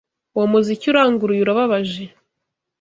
Uwo 0.35 0.45
muziki 0.51 0.85
uranguruye 0.91 1.41
urababaje. 1.43 2.03